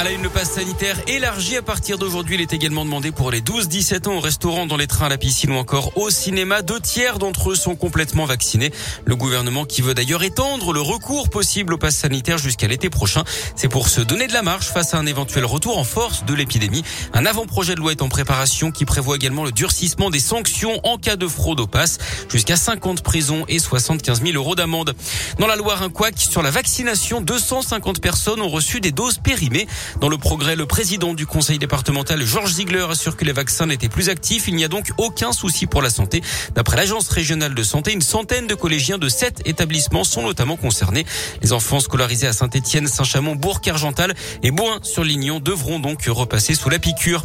À 0.00 0.04
la 0.04 0.12
une, 0.12 0.22
le 0.22 0.30
pass 0.30 0.52
sanitaire 0.52 0.96
élargi 1.08 1.58
à 1.58 1.62
partir 1.62 1.98
d'aujourd'hui. 1.98 2.36
Il 2.36 2.40
est 2.40 2.54
également 2.54 2.86
demandé 2.86 3.12
pour 3.12 3.30
les 3.30 3.42
12-17 3.42 4.08
ans 4.08 4.16
au 4.16 4.20
restaurant, 4.20 4.64
dans 4.64 4.78
les 4.78 4.86
trains, 4.86 5.04
à 5.04 5.08
la 5.10 5.18
piscine 5.18 5.50
ou 5.50 5.56
encore 5.56 5.94
au 5.98 6.08
cinéma. 6.08 6.62
Deux 6.62 6.80
tiers 6.80 7.18
d'entre 7.18 7.50
eux 7.50 7.54
sont 7.54 7.76
complètement 7.76 8.24
vaccinés. 8.24 8.72
Le 9.04 9.14
gouvernement 9.14 9.66
qui 9.66 9.82
veut 9.82 9.92
d'ailleurs 9.92 10.22
étendre 10.22 10.72
le 10.72 10.80
recours 10.80 11.28
possible 11.28 11.74
au 11.74 11.76
pass 11.76 11.96
sanitaire 11.96 12.38
jusqu'à 12.38 12.66
l'été 12.66 12.88
prochain. 12.88 13.24
C'est 13.56 13.68
pour 13.68 13.88
se 13.88 14.00
donner 14.00 14.26
de 14.26 14.32
la 14.32 14.40
marge 14.40 14.68
face 14.68 14.94
à 14.94 14.96
un 14.96 15.04
éventuel 15.04 15.44
retour 15.44 15.76
en 15.76 15.84
force 15.84 16.24
de 16.24 16.32
l'épidémie. 16.32 16.82
Un 17.12 17.26
avant-projet 17.26 17.74
de 17.74 17.80
loi 17.80 17.92
est 17.92 18.00
en 18.00 18.08
préparation 18.08 18.70
qui 18.70 18.86
prévoit 18.86 19.16
également 19.16 19.44
le 19.44 19.52
durcissement 19.52 20.08
des 20.08 20.20
sanctions 20.20 20.80
en 20.82 20.96
cas 20.96 21.16
de 21.16 21.28
fraude 21.28 21.60
au 21.60 21.66
pass. 21.66 21.98
Jusqu'à 22.30 22.56
50 22.56 23.02
prisons 23.02 23.44
et 23.48 23.58
75 23.58 24.22
000 24.22 24.32
euros 24.32 24.54
d'amende. 24.54 24.94
Dans 25.38 25.46
la 25.46 25.56
Loire, 25.56 25.82
un 25.82 25.90
couac 25.90 26.14
sur 26.16 26.40
la 26.40 26.50
vaccination. 26.50 27.20
250 27.20 28.00
personnes 28.00 28.40
ont 28.40 28.48
reçu 28.48 28.80
des 28.80 28.92
doses 28.92 29.18
périmées. 29.18 29.66
Dans 30.00 30.08
le 30.08 30.18
progrès, 30.18 30.56
le 30.56 30.66
président 30.66 31.14
du 31.14 31.26
conseil 31.26 31.58
départemental, 31.58 32.24
Georges 32.24 32.52
Ziegler, 32.52 32.86
assure 32.90 33.16
que 33.16 33.24
les 33.24 33.32
vaccins 33.32 33.66
n'étaient 33.66 33.88
plus 33.88 34.08
actifs. 34.08 34.46
Il 34.48 34.54
n'y 34.54 34.64
a 34.64 34.68
donc 34.68 34.92
aucun 34.98 35.32
souci 35.32 35.66
pour 35.66 35.82
la 35.82 35.90
santé. 35.90 36.22
D'après 36.54 36.76
l'agence 36.76 37.08
régionale 37.08 37.54
de 37.54 37.62
santé, 37.62 37.92
une 37.92 38.02
centaine 38.02 38.46
de 38.46 38.54
collégiens 38.54 38.98
de 38.98 39.08
sept 39.08 39.42
établissements 39.44 40.04
sont 40.04 40.22
notamment 40.22 40.56
concernés. 40.56 41.04
Les 41.42 41.52
enfants 41.52 41.80
scolarisés 41.80 42.26
à 42.26 42.32
Saint-Etienne, 42.32 42.86
Saint-Chamond, 42.86 43.36
Bourg-Argental 43.36 44.14
et 44.42 44.50
Boin-sur-Lignon 44.50 45.40
devront 45.40 45.78
donc 45.78 46.04
repasser 46.06 46.54
sous 46.54 46.70
la 46.70 46.78
piqûre. 46.78 47.24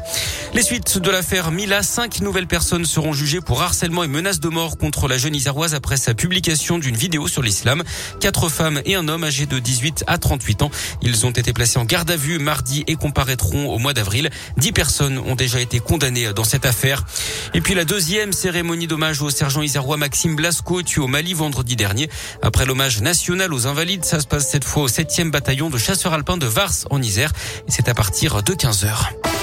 Les 0.53 0.63
suites 0.63 0.97
de 0.97 1.11
l'affaire 1.11 1.52
Mila, 1.52 1.83
cinq 1.83 2.21
nouvelles 2.21 2.47
personnes 2.47 2.85
seront 2.85 3.13
jugées 3.13 3.41
pour 3.41 3.61
harcèlement 3.61 4.03
et 4.03 4.07
menaces 4.07 4.39
de 4.39 4.49
mort 4.49 4.77
contre 4.77 5.07
la 5.07 5.17
jeune 5.17 5.35
Isaroise 5.35 5.75
après 5.75 5.97
sa 5.97 6.13
publication 6.13 6.77
d'une 6.77 6.95
vidéo 6.95 7.27
sur 7.27 7.41
l'islam. 7.41 7.83
Quatre 8.19 8.49
femmes 8.49 8.81
et 8.85 8.95
un 8.95 9.07
homme 9.07 9.23
âgés 9.23 9.45
de 9.45 9.59
18 9.59 10.05
à 10.07 10.17
38 10.17 10.63
ans. 10.63 10.71
Ils 11.02 11.25
ont 11.25 11.31
été 11.31 11.53
placés 11.53 11.79
en 11.79 11.85
garde 11.85 12.09
à 12.11 12.16
vue 12.16 12.39
mardi 12.45 12.85
et 12.88 12.95
comparaîtront 12.95 13.67
au 13.67 13.77
mois 13.77 13.94
d'avril. 13.94 14.30
Dix 14.56 14.72
personnes 14.72 15.17
ont 15.17 15.36
déjà 15.36 15.59
été 15.59 15.81
condamnées 15.81 16.31
dans 16.33 16.45
cette 16.45 16.66
affaire. 16.66 17.03
Et 17.53 17.59
puis 17.59 17.75
la 17.75 17.83
deuxième 17.83 18.31
cérémonie 18.31 18.88
d'hommage 18.88 19.22
au 19.22 19.30
sergent 19.30 19.61
isérois 19.61 19.97
Maxime 19.97 20.38
Blasco, 20.38 20.81
tué 20.81 21.02
au 21.02 21.08
Mali 21.08 21.34
vendredi 21.34 21.75
dernier. 21.75 22.09
Après 22.42 22.66
l'hommage 22.66 23.02
national 23.02 23.53
aux 23.53 23.67
invalides, 23.67 24.06
ça 24.06 24.22
se 24.22 24.28
passe 24.28 24.50
cette 24.50 24.64
fois 24.64 24.84
au 24.84 24.88
7e 24.88 25.31
bataillon 25.31 25.69
de 25.69 25.78
chasseurs 25.78 26.14
alpins 26.14 26.38
de 26.38 26.45
Vars 26.45 26.86
en 26.89 27.02
Isère. 27.02 27.34
C'est 27.67 27.89
à 27.89 27.94
partir 27.94 28.42
de 28.42 28.53
15 28.53 28.86
heures. 28.86 29.34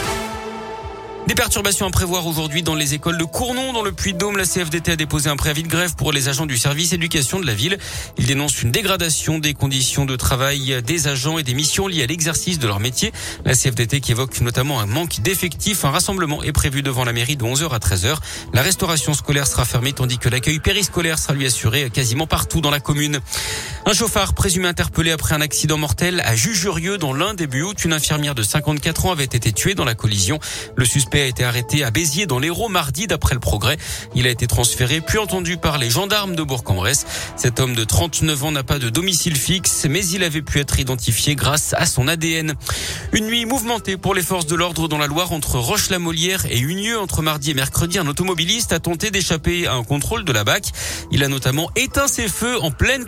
Des 1.32 1.36
perturbations 1.36 1.86
à 1.86 1.90
prévoir 1.90 2.26
aujourd'hui 2.26 2.62
dans 2.62 2.74
les 2.74 2.92
écoles 2.92 3.16
de 3.16 3.24
Cournon, 3.24 3.72
dans 3.72 3.80
le 3.80 3.92
Puy-de-Dôme. 3.92 4.36
La 4.36 4.44
CFDT 4.44 4.92
a 4.92 4.96
déposé 4.96 5.30
un 5.30 5.36
préavis 5.36 5.62
de 5.62 5.68
grève 5.68 5.94
pour 5.94 6.12
les 6.12 6.28
agents 6.28 6.44
du 6.44 6.58
service 6.58 6.92
éducation 6.92 7.40
de 7.40 7.46
la 7.46 7.54
ville. 7.54 7.78
Ils 8.18 8.26
dénoncent 8.26 8.60
une 8.60 8.70
dégradation 8.70 9.38
des 9.38 9.54
conditions 9.54 10.04
de 10.04 10.14
travail 10.14 10.82
des 10.82 11.08
agents 11.08 11.38
et 11.38 11.42
des 11.42 11.54
missions 11.54 11.86
liées 11.86 12.02
à 12.02 12.06
l'exercice 12.06 12.58
de 12.58 12.66
leur 12.66 12.80
métier. 12.80 13.12
La 13.46 13.54
CFDT 13.54 14.02
qui 14.02 14.10
évoque 14.10 14.42
notamment 14.42 14.78
un 14.78 14.84
manque 14.84 15.22
d'effectifs. 15.22 15.86
Un 15.86 15.90
rassemblement 15.90 16.42
est 16.42 16.52
prévu 16.52 16.82
devant 16.82 17.02
la 17.02 17.14
mairie 17.14 17.36
de 17.36 17.44
11h 17.44 17.70
à 17.70 17.78
13h. 17.78 18.18
La 18.52 18.60
restauration 18.60 19.14
scolaire 19.14 19.46
sera 19.46 19.64
fermée 19.64 19.94
tandis 19.94 20.18
que 20.18 20.28
l'accueil 20.28 20.58
périscolaire 20.58 21.18
sera 21.18 21.32
lui 21.32 21.46
assuré 21.46 21.88
quasiment 21.88 22.26
partout 22.26 22.60
dans 22.60 22.70
la 22.70 22.80
commune. 22.80 23.20
Un 23.84 23.94
chauffard 23.94 24.34
présumé 24.34 24.68
interpellé 24.68 25.10
après 25.10 25.34
un 25.34 25.40
accident 25.40 25.76
mortel 25.76 26.22
à 26.24 26.36
Jujurieux 26.36 26.98
dans 26.98 27.12
l'un 27.12 27.34
des 27.34 27.48
buts. 27.48 27.64
Une 27.84 27.92
infirmière 27.92 28.36
de 28.36 28.44
54 28.44 29.06
ans 29.06 29.10
avait 29.10 29.24
été 29.24 29.52
tuée 29.52 29.74
dans 29.74 29.84
la 29.84 29.96
collision. 29.96 30.38
Le 30.76 30.84
suspect 30.84 31.22
a 31.22 31.26
été 31.26 31.42
arrêté 31.42 31.82
à 31.82 31.90
Béziers 31.90 32.26
dans 32.26 32.38
l'Hérault 32.38 32.68
mardi 32.68 33.08
d'après 33.08 33.34
le 33.34 33.40
progrès. 33.40 33.76
Il 34.14 34.28
a 34.28 34.30
été 34.30 34.46
transféré 34.46 35.00
puis 35.00 35.18
entendu 35.18 35.56
par 35.56 35.78
les 35.78 35.90
gendarmes 35.90 36.36
de 36.36 36.44
Bourg-en-Bresse. 36.44 37.06
Cet 37.36 37.58
homme 37.58 37.74
de 37.74 37.82
39 37.82 38.44
ans 38.44 38.52
n'a 38.52 38.62
pas 38.62 38.78
de 38.78 38.88
domicile 38.88 39.34
fixe, 39.34 39.84
mais 39.90 40.06
il 40.06 40.22
avait 40.22 40.42
pu 40.42 40.60
être 40.60 40.78
identifié 40.78 41.34
grâce 41.34 41.74
à 41.76 41.84
son 41.84 42.06
ADN. 42.06 42.54
Une 43.12 43.26
nuit 43.26 43.46
mouvementée 43.46 43.96
pour 43.96 44.14
les 44.14 44.22
forces 44.22 44.46
de 44.46 44.54
l'ordre 44.54 44.86
dans 44.86 44.98
la 44.98 45.08
Loire 45.08 45.32
entre 45.32 45.58
Roche-la-Molière 45.58 46.46
et 46.48 46.60
Unieux 46.60 47.00
entre 47.00 47.20
mardi 47.20 47.50
et 47.50 47.54
mercredi. 47.54 47.98
Un 47.98 48.06
automobiliste 48.06 48.72
a 48.72 48.78
tenté 48.78 49.10
d'échapper 49.10 49.66
à 49.66 49.74
un 49.74 49.82
contrôle 49.82 50.24
de 50.24 50.32
la 50.32 50.44
BAC. 50.44 50.66
Il 51.10 51.24
a 51.24 51.28
notamment 51.28 51.68
éteint 51.74 52.06
ses 52.06 52.28
feux 52.28 52.62
en 52.62 52.70
pleine 52.70 53.06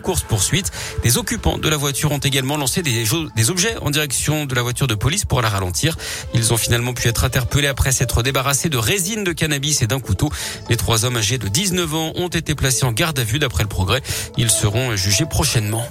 course-poursuite. 0.69 1.03
Des 1.03 1.17
occupants 1.17 1.57
de 1.57 1.69
la 1.69 1.77
voiture 1.77 2.11
ont 2.11 2.17
également 2.17 2.57
lancé 2.57 2.81
des, 2.81 3.05
des 3.35 3.49
objets 3.49 3.75
en 3.81 3.89
direction 3.89 4.45
de 4.45 4.55
la 4.55 4.61
voiture 4.61 4.87
de 4.87 4.95
police 4.95 5.25
pour 5.25 5.41
la 5.41 5.49
ralentir. 5.49 5.97
Ils 6.33 6.53
ont 6.53 6.57
finalement 6.57 6.93
pu 6.93 7.07
être 7.07 7.23
interpellés 7.23 7.67
après 7.67 7.91
s'être 7.91 8.23
débarrassés 8.23 8.69
de 8.69 8.77
résine 8.77 9.23
de 9.23 9.31
cannabis 9.31 9.81
et 9.81 9.87
d'un 9.87 9.99
couteau. 9.99 10.29
Les 10.69 10.77
trois 10.77 11.05
hommes 11.05 11.17
âgés 11.17 11.37
de 11.37 11.47
19 11.47 11.93
ans 11.93 12.11
ont 12.15 12.27
été 12.27 12.55
placés 12.55 12.85
en 12.85 12.91
garde 12.91 13.19
à 13.19 13.23
vue 13.23 13.39
d'après 13.39 13.63
le 13.63 13.69
progrès. 13.69 14.01
Ils 14.37 14.51
seront 14.51 14.95
jugés 14.95 15.25
prochainement. 15.25 15.85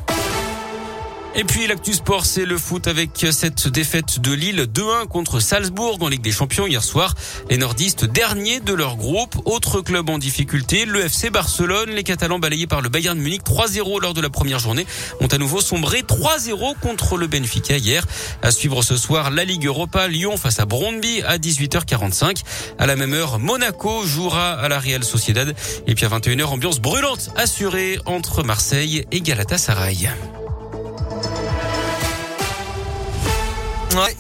Et 1.37 1.43
puis 1.43 1.67
l'actu 1.67 1.93
sport, 1.93 2.27
c'est 2.27 2.45
le 2.45 2.57
foot 2.57 2.87
avec 2.87 3.27
cette 3.33 3.67
défaite 3.67 4.21
de 4.21 4.33
Lille 4.33 4.69
2-1 4.73 5.09
contre 5.09 5.41
Salzbourg 5.41 5.99
en 6.01 6.09
Ligue 6.09 6.23
des 6.23 6.31
Champions 6.31 6.69
hier 6.69 6.85
soir. 6.85 7.15
Les 7.51 7.59
nordistes 7.59 8.05
derniers 8.05 8.61
de 8.61 8.73
leur 8.73 8.97
groupe. 8.97 9.35
Autre 9.45 9.81
club 9.81 10.11
en 10.11 10.19
difficulté, 10.19 10.85
le 10.85 11.01
FC 11.01 11.31
Barcelone. 11.31 11.91
Les 11.91 12.05
Catalans 12.05 12.39
balayés 12.39 12.69
par 12.69 12.83
le 12.83 12.89
Bayern 12.89 13.19
Munich 13.19 13.43
3-0 13.43 14.01
lors 14.01 14.15
de 14.15 14.21
la 14.21 14.31
première 14.31 14.61
journée 14.61 14.87
ont 15.21 15.27
à 15.27 15.39
nouveau 15.39 15.61
sombré 15.61 16.03
3-0 16.03 16.79
contre 16.81 17.17
le 17.17 17.27
Benfica 17.27 17.79
hier. 17.79 18.07
À 18.43 18.53
suivre 18.53 18.83
ce 18.83 18.97
soir 18.97 19.33
la 19.33 19.45
Ligue 19.45 19.67
Europa, 19.67 20.07
Lyon 20.07 20.37
face 20.37 20.61
à 20.61 20.67
Brondby 20.67 21.23
à 21.23 21.39
18h45. 21.39 22.45
À 22.79 22.87
la 22.87 22.95
même 22.95 23.13
heure, 23.13 23.41
Monaco 23.41 24.07
jouera 24.07 24.53
à 24.53 24.69
la 24.69 24.79
Real 24.79 25.03
Sociedad. 25.03 25.53
Et 25.89 25.97
puis 25.97 26.07
à 26.07 26.11
21h, 26.11 26.45
ambiance 26.45 26.79
brûlante 26.79 27.31
assurée 27.37 27.99
entre 28.07 28.45
Marseille 28.45 29.05
et 29.11 29.21
Galatasaray. 29.21 30.11
Ouais, 33.95 34.13